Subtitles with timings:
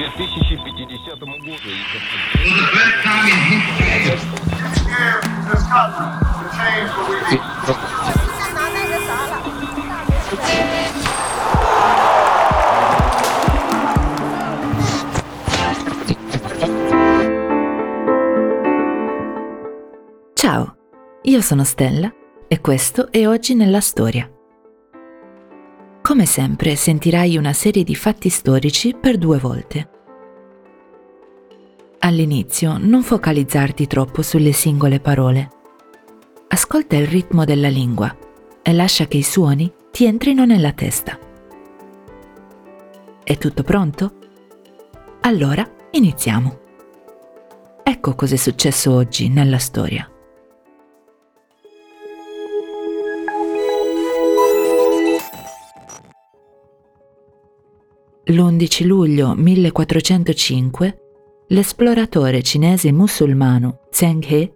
[0.00, 1.36] 2050 году.
[20.34, 20.76] Ciao,
[21.22, 22.12] io sono Stella
[22.48, 24.30] e questo è Oggi nella Storia.
[26.06, 29.89] Come sempre sentirai una serie di fatti storici per due volte.
[32.03, 35.49] All'inizio non focalizzarti troppo sulle singole parole.
[36.47, 38.17] Ascolta il ritmo della lingua
[38.63, 41.19] e lascia che i suoni ti entrino nella testa.
[43.23, 44.15] È tutto pronto?
[45.21, 46.59] Allora iniziamo.
[47.83, 50.09] Ecco cos'è successo oggi nella storia.
[58.23, 61.00] L'11 luglio 1405
[61.51, 64.51] l'esploratore cinese musulmano Zheng He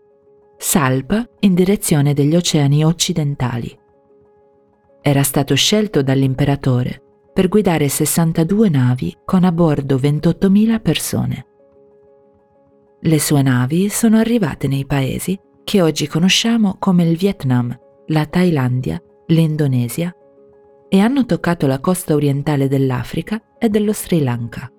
[0.58, 3.78] salpa in direzione degli oceani occidentali.
[5.02, 7.02] Era stato scelto dall'imperatore
[7.34, 11.46] per guidare 62 navi con a bordo 28.000 persone.
[13.02, 19.02] Le sue navi sono arrivate nei paesi che oggi conosciamo come il Vietnam, la Thailandia,
[19.28, 20.16] l'Indonesia
[20.88, 24.70] e hanno toccato la costa orientale dell'Africa e dello Sri Lanka.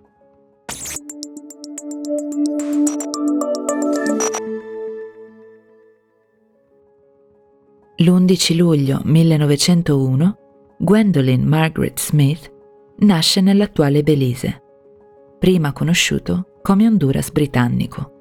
[8.07, 10.39] L'11 luglio 1901
[10.79, 12.53] Gwendolyn Margaret Smith
[12.99, 14.63] nasce nell'attuale Belize,
[15.41, 18.13] prima conosciuto come Honduras britannico.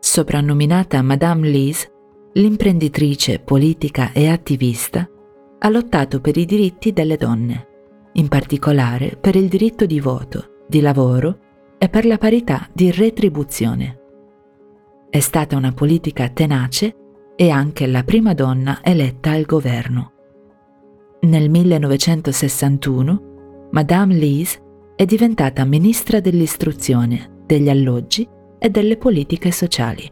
[0.00, 1.92] Soprannominata Madame Lise,
[2.32, 5.08] l'imprenditrice, politica e attivista,
[5.58, 7.68] ha lottato per i diritti delle donne,
[8.14, 11.38] in particolare per il diritto di voto, di lavoro
[11.78, 14.00] e per la parità di retribuzione.
[15.08, 17.05] È stata una politica tenace
[17.36, 20.12] e anche la prima donna eletta al governo.
[21.20, 24.60] Nel 1961 Madame Lise
[24.96, 28.26] è diventata ministra dell'istruzione, degli alloggi
[28.58, 30.10] e delle politiche sociali.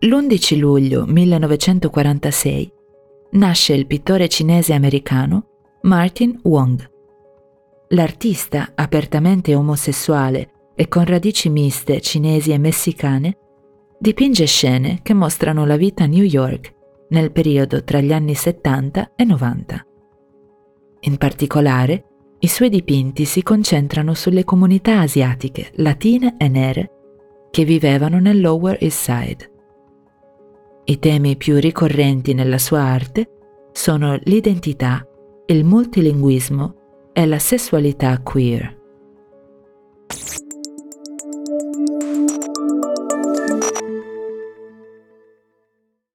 [0.00, 2.72] L'11 luglio 1946
[3.30, 5.46] nasce il pittore cinese americano
[5.82, 6.92] Martin Wong.
[7.94, 13.36] L'artista apertamente omosessuale e con radici miste cinesi e messicane
[14.00, 16.74] dipinge scene che mostrano la vita a New York
[17.10, 19.86] nel periodo tra gli anni 70 e 90.
[21.02, 22.04] In particolare,
[22.40, 26.90] i suoi dipinti si concentrano sulle comunità asiatiche, latine e nere
[27.52, 29.52] che vivevano nel Lower East Side.
[30.86, 33.28] I temi più ricorrenti nella sua arte
[33.70, 35.06] sono l'identità,
[35.46, 36.82] il multilinguismo
[37.14, 38.82] e la sessualità queer.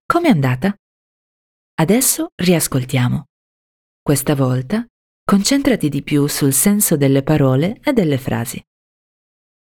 [0.06, 0.76] Com'è andata?
[1.76, 3.24] Adesso riascoltiamo.
[4.02, 4.86] Questa volta
[5.24, 8.62] concentrati di più sul senso delle parole e delle frasi.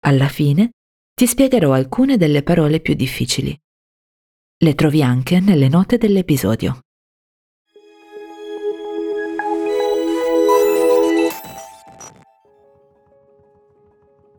[0.05, 0.71] Alla fine
[1.13, 3.57] ti spiegherò alcune delle parole più difficili.
[4.57, 6.81] Le trovi anche nelle note dell'episodio.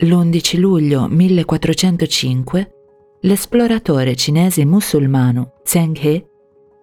[0.05, 2.73] L'11 luglio 1405
[3.21, 6.23] l'esploratore cinese musulmano Zheng He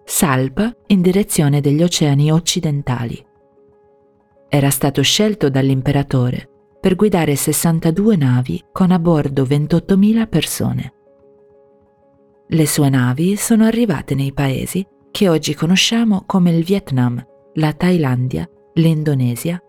[0.03, 3.25] salpa in direzione degli oceani occidentali.
[4.49, 6.49] Era stato scelto dall'imperatore
[6.81, 10.93] per guidare 62 navi con a bordo 28.000 persone.
[12.45, 18.45] Le sue navi sono arrivate nei paesi che oggi conosciamo come il Vietnam, la Thailandia,
[18.73, 19.63] l'Indonesia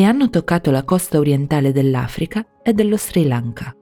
[0.00, 3.76] e hanno toccato la costa orientale dell'Africa e dello Sri Lanka.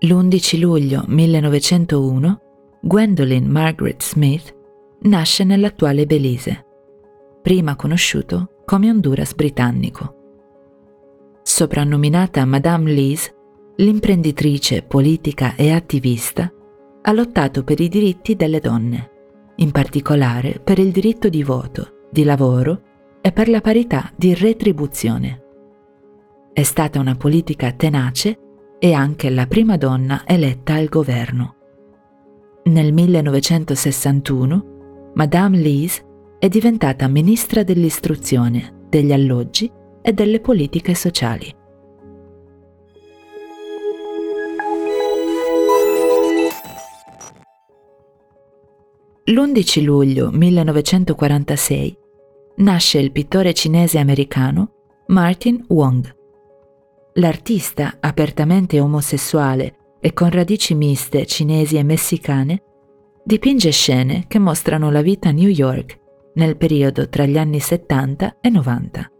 [0.00, 2.40] L'11 luglio 1901
[2.82, 4.54] Gwendolyn Margaret Smith
[5.00, 6.66] nasce nell'attuale Belize,
[7.40, 10.16] prima conosciuto come Honduras britannico.
[11.42, 13.34] Soprannominata Madame Lise,
[13.76, 16.52] l'imprenditrice, politica e attivista,
[17.02, 19.10] ha lottato per i diritti delle donne,
[19.56, 22.82] in particolare per il diritto di voto, di lavoro
[23.20, 25.42] e per la parità di retribuzione.
[26.52, 28.38] È stata una politica tenace
[28.78, 31.54] e anche la prima donna eletta al governo.
[32.64, 36.04] Nel 1961 Madame Lise
[36.38, 39.70] è diventata ministra dell'istruzione, degli alloggi
[40.02, 41.54] e delle politiche sociali.
[49.24, 51.96] L'11 luglio 1946
[52.56, 54.72] nasce il pittore cinese americano
[55.08, 56.16] Martin Wong.
[57.14, 62.62] L'artista apertamente omosessuale e con radici miste cinesi e messicane
[63.22, 65.98] dipinge scene che mostrano la vita a New York
[66.34, 69.10] nel periodo tra gli anni 70 e 90.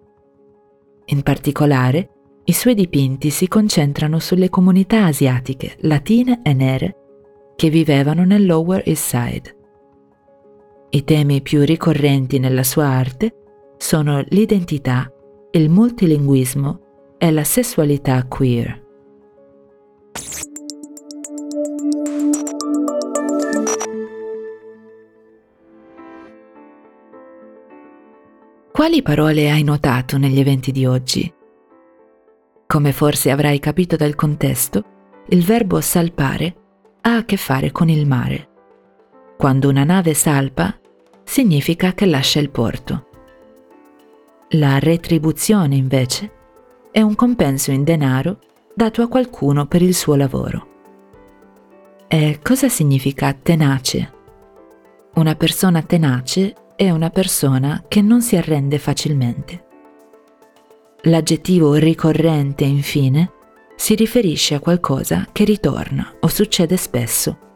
[1.06, 2.10] In particolare,
[2.44, 6.94] i suoi dipinti si concentrano sulle comunità asiatiche, latine e nere
[7.54, 9.58] che vivevano nel Lower East Side.
[10.92, 15.08] I temi più ricorrenti nella sua arte sono l'identità,
[15.52, 18.88] il multilinguismo e la sessualità queer.
[28.72, 31.32] Quali parole hai notato negli eventi di oggi?
[32.66, 34.82] Come forse avrai capito dal contesto,
[35.28, 36.54] il verbo salpare
[37.02, 38.48] ha a che fare con il mare.
[39.36, 40.79] Quando una nave salpa,
[41.30, 43.06] significa che lascia il porto.
[44.54, 46.32] La retribuzione, invece,
[46.90, 48.40] è un compenso in denaro
[48.74, 50.66] dato a qualcuno per il suo lavoro.
[52.08, 54.12] E cosa significa tenace?
[55.14, 59.66] Una persona tenace è una persona che non si arrende facilmente.
[61.02, 63.30] L'aggettivo ricorrente, infine,
[63.76, 67.49] si riferisce a qualcosa che ritorna o succede spesso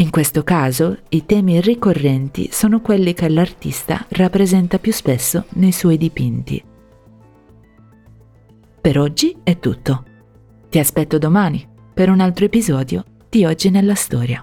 [0.00, 5.98] in questo caso, i temi ricorrenti sono quelli che l'artista rappresenta più spesso nei suoi
[5.98, 6.64] dipinti.
[8.80, 10.04] Per oggi è tutto.
[10.70, 14.42] Ti aspetto domani per un altro episodio di Oggi nella Storia.